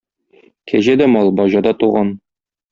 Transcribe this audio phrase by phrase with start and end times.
[0.71, 2.13] Кәҗә дә мал, баҗа да туган.